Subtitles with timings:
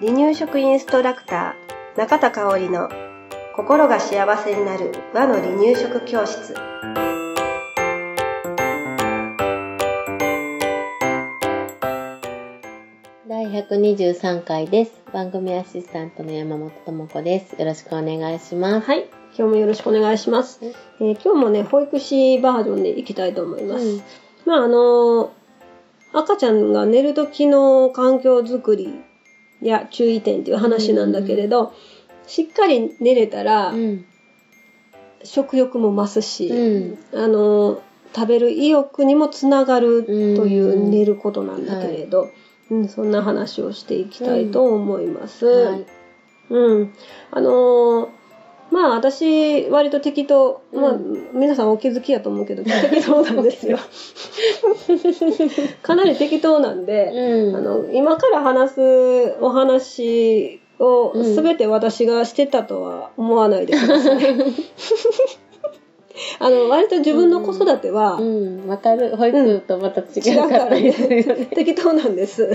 [0.00, 2.88] 離乳食インストラクター中田香織の
[3.54, 6.54] 心が幸せになる和の離乳食教室
[13.28, 14.92] 第123回です。
[15.12, 17.58] 番組アシスタントの山本智子です。
[17.58, 18.86] よろしくお願いします。
[18.86, 24.02] はい今日もよろしくお願いします、えー今日もね保育士バージョンでいきたいと思います、うん
[24.46, 25.32] まああの
[26.12, 29.00] 赤ちゃんが寝る時の環境づくり
[29.62, 31.72] や注意点っていう話なんだけれど、
[32.26, 34.04] しっかり寝れたら、うん。
[35.22, 37.82] 食欲も増すし、うんあの
[38.14, 40.12] 食べる意欲にもつながると
[40.46, 42.30] いう寝ることなんだけれど、
[42.70, 45.46] うんそんな話をしていきたいと思います。
[45.46, 45.86] はい。
[46.50, 46.94] うん、
[47.30, 48.08] あのー
[48.70, 50.98] まあ私割と適当、まあ
[51.32, 53.78] 皆さんお気づきやと思うけど 適当なんですよ。
[55.82, 57.56] かなり適当なんで、うん。
[57.56, 58.80] あの今から話す
[59.40, 64.18] お話をうん全て私がしてたとは思わないでください。
[66.38, 68.66] あの割と自分の子育てはうん。
[68.68, 69.16] わかる。
[69.16, 71.48] 保育とまた違違うからったりねね。
[71.54, 72.48] 適当なんです。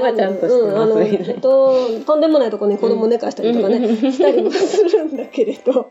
[0.00, 1.74] まあちゃんとしてますうん、あのと
[2.06, 5.86] とんでもないところに子供寝かしたりとかね、うんしたりもするんだけれど、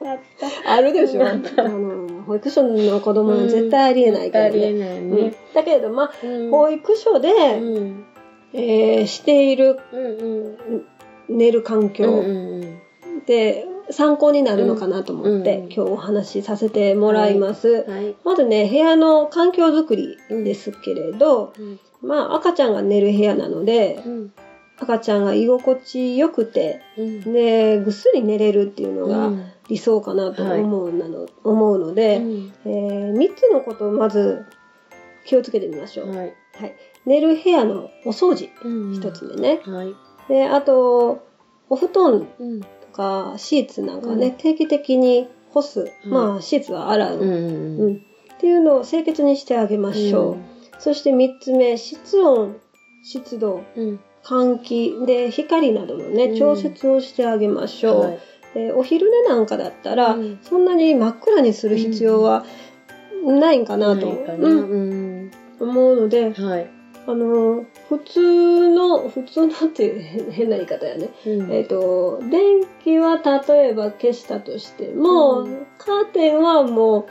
[0.66, 1.24] あるでしょ。
[1.24, 4.80] あの保育所の子供は絶対ありえないからありえね。
[4.80, 5.34] ないうんね。
[5.54, 8.06] だけれど、まあ、うん保育所で、うん。
[8.54, 10.86] えーしているうんうん。
[11.30, 12.80] 寝る環うん境うん
[13.26, 17.86] で参考になるのかなと思って、うん今日お話しさせてもらいます。
[17.88, 17.94] うん。
[17.94, 18.16] はい。
[18.24, 24.34] まずね、部屋の環境づくりですけれど、うんまあ赤ちゃんが寝る部屋なので、うん。
[24.80, 27.34] 赤ちゃんが居心地よくて、うん。
[27.34, 32.70] で、ぐっすり寝れるっていうのがうん理想かなと思うなの、思うので、うんえ
[33.14, 34.46] 3つのことをまず
[35.26, 36.10] 気をつけてみましょう。
[36.10, 36.18] はい。
[36.18, 36.24] は
[36.68, 36.76] い。
[37.06, 39.62] 寝る部屋のお掃除、うん一つ目ね。
[39.66, 39.94] はい。
[40.28, 41.24] で、あと、
[41.70, 42.28] お布団
[42.94, 45.92] かシーツなんかね、うん定期的に干す。
[46.06, 47.18] うんまあ、シーツは洗う。
[47.18, 47.80] うん。
[47.82, 50.82] うんっていうのを清潔にしてあげましょう。
[50.82, 52.58] そして3つ目、室温、
[53.04, 54.00] 湿度、うん。
[54.24, 58.00] 換気で光などのね、うん調節をしてあげましょう。
[58.02, 58.20] はい
[58.54, 62.46] でお昼寝なんかだったら、うんそんなに真っ暗にする必要は
[63.26, 64.50] ないんかなと、ないかな。
[64.50, 64.76] うんう
[65.26, 65.32] ん。
[65.60, 66.83] 思うので、はい。
[67.06, 71.52] あの普通の普通のっていう変 変な言い方やね、うん。
[71.52, 75.68] えっ、と電気は例えば消したとしても、うん。
[75.78, 77.06] カーテンはもう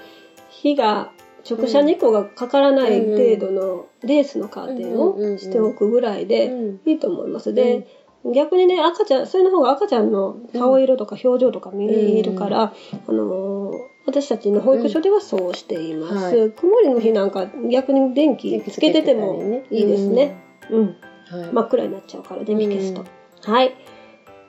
[0.48, 1.12] 火が
[1.48, 6.80] 直射日光がかからない程度のレースのカーテンをしておくぐらいでうん。
[6.86, 7.52] いいと思います。
[7.52, 7.86] で、
[8.24, 12.72] 逆にね赤ちゃんそれの方が赤ちゃんの顔色とか表情とか見えるから、
[13.06, 20.36] あのー私たちの保育所ではそうしています、うんは曇りの日なんか逆に電気つけててもいいですね。
[20.70, 20.96] うん
[21.30, 21.52] はい。
[21.52, 23.04] 真っ暗になっちゃうから電気消すと。
[23.50, 23.74] はい。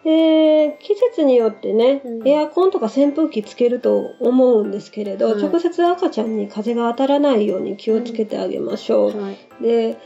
[0.04, 9.22] で、季節によってね、うんエアコンとか扇風機つけると思うんですけれど、はい直接赤ちゃんに風が当たらないように気をつけてあげましょう。
[9.22, 9.38] はい。
[9.62, 9.98] で、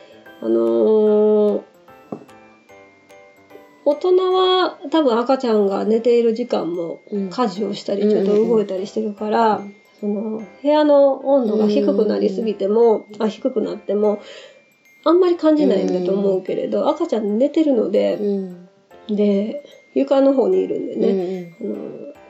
[0.42, 1.62] あのー
[3.88, 7.30] 大人は多分赤ちゃんが寝ている時間もうん。
[7.30, 9.76] 家事をしたりちょっと動いたりしてるから、うん。
[10.02, 14.20] その部屋の温度が低くなりすぎても、あ低くなっても
[15.06, 18.68] あんまり感じないんだと思うけれど、赤ちゃん寝てるので、うん。
[19.16, 21.56] で床の方にいるんでね、ね。
[21.62, 21.76] あの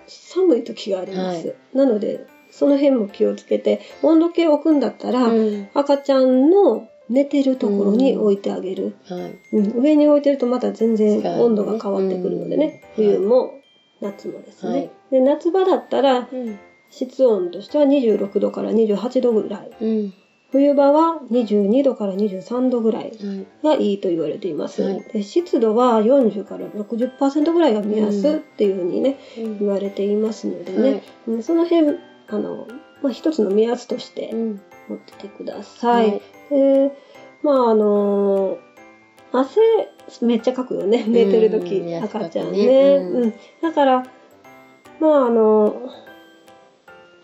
[0.06, 5.70] 寒い時があります、はなのでその辺も気をつけて温度計を置くんだったら、うん。
[5.74, 9.40] 赤ちゃんの寝てるところに置いてあげる、はい。
[9.56, 9.82] うん。
[9.82, 13.06] 上に置いてるとまた全然温度が変わってくるのでね、うん。
[13.06, 13.54] 冬も
[14.02, 14.92] 夏もですね、はい。
[15.12, 16.58] で夏場だったらうん。
[16.90, 19.72] 室温としては26度から28度ぐらい。
[19.82, 20.14] うん。
[20.50, 23.46] 冬場は22度から23度ぐらいはい。
[23.64, 25.04] がいいと言われています、はい。
[25.12, 29.60] で湿度は40から60%ぐらいが目安っていうふうにね、うん。
[29.60, 31.02] 言われていますのでね、はい。
[31.28, 31.44] うん。
[31.44, 31.98] その辺
[32.30, 32.68] あの、
[33.02, 34.62] まあ、一つの目安としてうん。
[34.88, 36.12] 持っててください。
[36.12, 36.92] はいで
[37.44, 38.58] まああの
[39.32, 39.60] 汗
[40.22, 44.06] めっちゃかくよね寝てる時、うん赤ちゃんねね、うんうんだから
[45.00, 45.90] まああの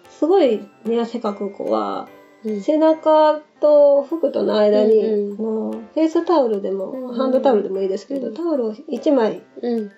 [0.10, 2.08] すごい寝汗かく子は
[2.46, 2.62] うん。
[2.62, 9.92] 背中と服との間に、うんうんあのフェイスタオルでも、うんハンドタオルでもいいですけど、うんタオルを1枚うん。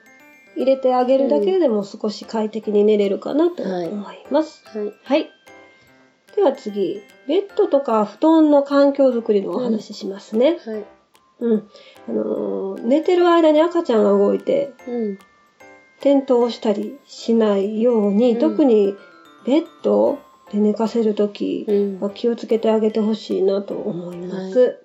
[0.56, 4.63] 入れてあげるだけでも少し快適に寝れるかなとはい思います。
[4.66, 4.94] はい。
[5.04, 5.30] はい。
[6.36, 10.58] では次、ベッドとか布団の環境づくりのお話ししますね。
[10.66, 10.86] はい。
[11.40, 11.70] うん。
[12.10, 15.20] あのー寝てる間に赤ちゃんが動いてうん。
[16.00, 18.96] 転倒したりしないように、うん特に
[19.46, 20.18] ベッド
[20.52, 22.00] で寝かせるときうん。
[22.00, 24.80] は気をつけてあげてほしいなと思います。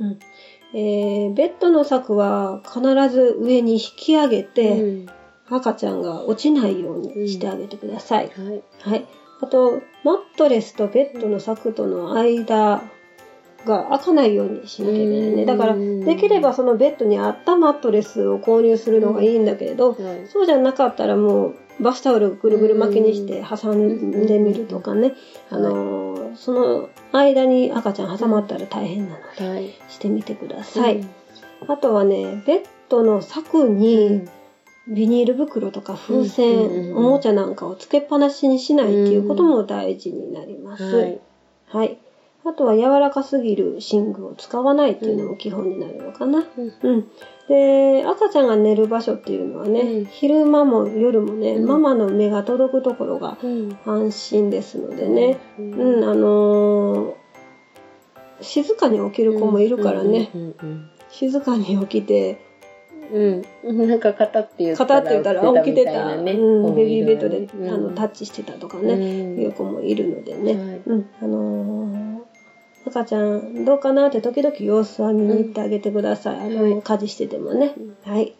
[0.00, 0.18] うん
[0.74, 2.80] えーベッドの柵は必
[3.10, 5.06] ず上に引き上げて、うん
[5.48, 8.28] 赤ちゃんが落ちないようにしてあげてください。
[8.28, 8.62] はい。
[8.80, 9.04] はい。
[9.42, 12.82] あと、マットレスとベッドの柵との間
[13.66, 15.44] が開かないようにしなきゃいけないね。
[15.44, 20.26] だから、うんできればそのベッドに合ったマットレスを購入するのがいいんだけれど、はい。
[20.26, 25.14] そうじゃなかったらもう、バスタオルぐるぐる巻きにして挟んでみるとかね。
[25.50, 29.70] あのーその間に赤ちゃん挟まったら大変なので、はい。
[29.88, 31.04] してみてください。
[31.68, 34.26] あとはね、ベッドの柵に、
[34.88, 40.84] ビニール袋とか風船、おもちゃなんかをつけっぱなしにしないっていうことも大事になります。
[40.84, 41.20] はい。
[41.66, 41.98] はい。
[42.44, 46.40] あとは柔らかすぎる寝具を使わないっていうのも基本になるのかな。
[46.40, 47.08] うんうん。
[47.48, 53.78] で、赤ちゃんが寝る場所っていうのはね、うん昼間も夜もね、うんママの目が届くところがうん。
[53.86, 57.22] 安心ですのでね、ううん、あのー
[58.42, 60.30] 静かに起きる子もいるからね、
[61.10, 62.40] 静かに起きて、
[63.12, 63.42] うん。
[63.64, 63.88] うん。
[63.88, 67.68] なんか肩って言ったら肩って言ったら起きてた、ねうん、ベビーベッドで、うん。
[67.68, 69.04] あのタッチしてたとかね、ね
[69.42, 70.80] いう子もいるのでね、はい。
[70.86, 72.22] うん、あのー
[72.84, 77.74] 赤ちゃんどうかなって時々様子は見に行ってあげてください、あのはい家事しててもね、
[78.04, 78.34] はい。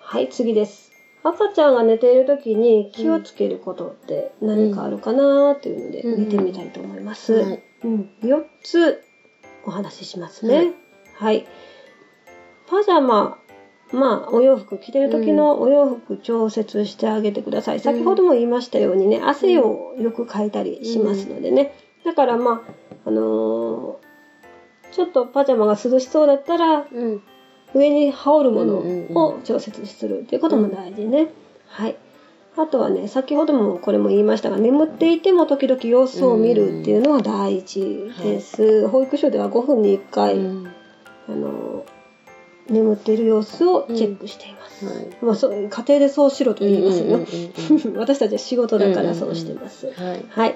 [0.00, 0.90] はい次です。
[1.22, 7.62] 赤ちゃんが寝ている時に気をつけることって何かあるかなっていうのでうん見てみたいと思います、はい。
[7.84, 9.02] うん、4つ
[9.66, 10.72] お話ししますね。
[11.14, 11.46] はい。
[12.70, 13.38] パジャマ、
[13.92, 17.80] まあ、お洋服、着てる時のお洋服調節してあげてください。
[17.80, 21.74] 先ほども言いましたようにね、汗をよくかいたりしますのでね。
[22.04, 22.60] だからまあ、
[23.06, 24.08] あのー
[24.92, 27.22] ちょっとパジャマが涼しそうだったら、うん。
[27.74, 31.28] 上に羽織るものうんうんうんを調節するっていうことも大事ね。
[31.66, 31.96] はい。
[32.56, 38.88] あとはね、先ほどもこれも言いましたが、眠っていても時々様子を見るっていうのは大事です。
[38.88, 40.66] 保育所では5分に1回、うん
[41.28, 41.77] あの、
[42.68, 44.86] 眠っている様子をチェックしています。
[44.86, 45.08] はい。
[45.22, 47.04] まあ、そう家庭でそうしろと言いますよ。
[47.04, 49.86] うんうんうん 私たちは仕事だからそうしてます。
[49.86, 50.24] うんはい。
[50.28, 50.54] はい。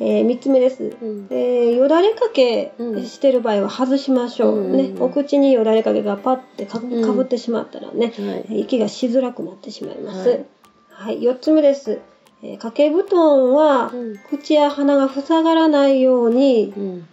[0.00, 0.96] えー、3つ目です。
[1.02, 4.54] うんえーよだれかけうんしてる場合は外しましょう。
[4.58, 8.60] うんうんね、お口によだれかけがパッてかぶってしまったらね、はい。
[8.60, 10.28] 息がしづらくなってしまいます。
[10.28, 11.98] ははいい、4つ目です。
[12.42, 17.06] えー掛け布団は、うん口や鼻が塞がらないようにうん。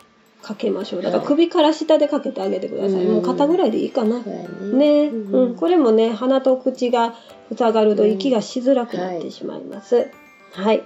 [0.45, 1.01] かけましょう。
[1.01, 3.03] だからはい首から下でかけてあげてください。
[3.03, 4.19] うんもう肩ぐらいでいいかな。
[4.19, 7.15] ね、うんうん、これもね、鼻と口が
[7.57, 10.11] 塞がると息がしづらくなってしまいます。
[10.53, 10.83] はい。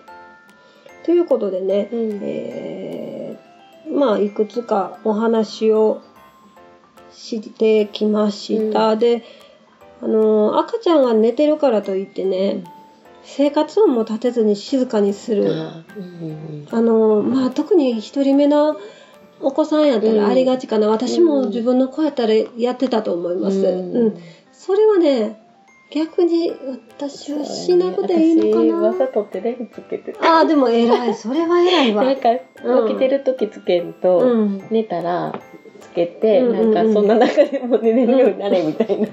[1.04, 6.02] ということでね、うんえーまあ、いくつかお話を
[7.12, 8.96] してきました。
[8.96, 9.24] で、
[10.02, 12.64] あの、赤ちゃんが寝てるからといってね、
[13.24, 15.52] 生活音も立てずに静かにする。
[16.72, 18.78] あの、まあ、特に一人目の
[19.42, 20.88] お子さんやったらありがちかな。
[20.88, 23.58] 私も自分の子やったらやってたと思います。
[23.58, 24.18] うんうん。
[24.52, 25.40] それはね、
[25.92, 26.52] 逆に
[26.98, 28.98] 私はしなくていいのか私わな。
[28.98, 30.38] ざとテレビつけてた。
[30.38, 31.16] ああ、でも偉い。
[31.16, 32.04] それは偉いわ。
[32.04, 32.30] なんか、
[32.64, 34.64] うん起きてる時つけると、うん。
[34.70, 35.34] 寝たら
[35.80, 39.08] つけて、うんうんうんなんかそんな中でも寝れるようになれみたいな。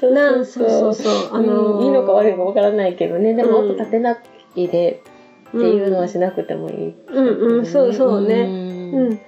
[0.00, 1.14] そうなそうそうそう。
[1.32, 3.34] あのーうんいいのか悪いのかわからないけどね。
[3.34, 4.18] でもうん音立てな
[4.56, 5.02] いで
[5.48, 6.94] っていうのはしなくてもいい。
[7.08, 8.69] うんうん、そうそうね。
[8.90, 9.18] ねうん。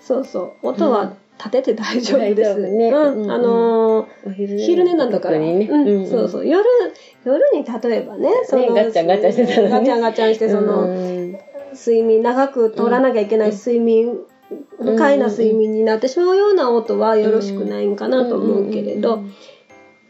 [0.00, 0.68] そうそう。
[0.68, 2.68] 音は立てて大丈夫です。
[2.68, 3.22] ねうん。
[3.22, 5.38] うんあのーお昼昼寝なんだから。
[5.38, 5.68] ね。
[5.70, 6.46] うん、そうそう。
[6.46, 6.64] 夜、
[7.24, 11.38] 夜に例えばね、その、ガチャンガチャンしてたらねガチャンガチャンして、その、うん
[11.74, 14.18] 睡眠、長く取らなきゃいけない睡眠、
[14.78, 19.24] 不快な睡眠になってしまうような音はよろしくないんかなと思うけれど、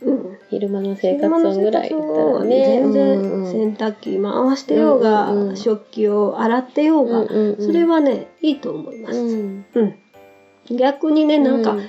[0.04, 0.38] うん。
[0.50, 2.64] 昼間の生活音ぐらいだったらね。
[2.64, 9.18] 全うん然洗濯機回してようが、うんうんうん食器を洗ってようが、うんうんうんそれはね、いいと思います。
[9.18, 10.76] うんうん。
[10.76, 11.80] 逆にね、なんか、う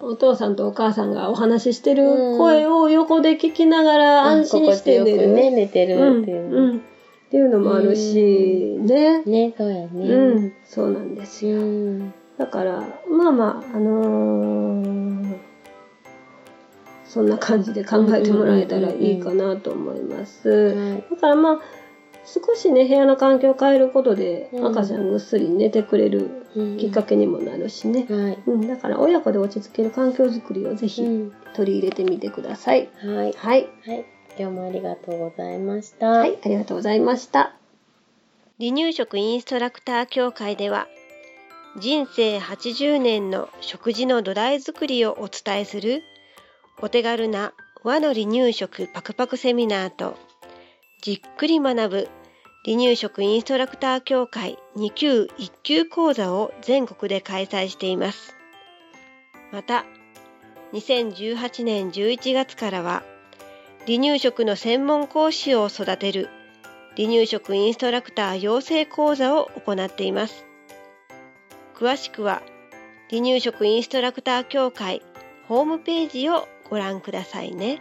[0.00, 2.04] お父さんとお母さんがお話ししてる
[2.38, 5.28] 声を横で聞きながら安心して寝る。
[5.28, 6.50] ね、寝てうん、るっていう。
[6.50, 6.76] うん。
[6.76, 6.80] っ
[7.30, 9.22] ていうのもあるし、ね。
[9.24, 9.88] ね、そうやね。
[9.92, 11.60] うん、そうなんですよ。
[11.60, 12.14] うん。
[12.38, 15.36] だから、まあまあ、あのー
[17.08, 20.48] そんな感じで考えてもらえたらいいかなと思います。
[20.48, 21.60] はいだからまあ、
[22.24, 26.46] 少しね、部屋の環境を変えることで、うん赤ちゃんぐっすり寝てくれる
[26.78, 28.06] きっかけにもなるしね。
[28.08, 28.38] はい。
[28.46, 32.90] うん、だから親子で落ち着ける環境づくりをぜひうん取り入れてみてください。
[32.96, 33.32] はい。
[33.32, 33.68] はい。
[33.86, 34.04] はい。
[34.38, 36.06] 今日もありがとうございました。
[36.08, 37.54] はい、ありがとうございました。
[38.60, 40.88] 離乳食インストラクター協会では
[41.78, 46.02] 人生80年の食事の土台作りをお伝えする
[46.80, 50.16] お手軽な和の離乳食パクパクセミナーと
[51.02, 52.08] じっくり学ぶ
[52.64, 58.36] 離乳食インストラクター協会2級1級講座を全国で開催しています。
[59.52, 59.86] また、
[60.72, 63.02] 2018年11月からは、
[63.86, 66.28] 離乳食の専門講師を育てる
[66.96, 70.44] 離乳食インストラクター養成講座を行っています。
[71.74, 72.42] 詳しくは、
[73.08, 75.00] 離乳食インストラクター協会
[75.46, 77.80] ホームページをご覧くださいね。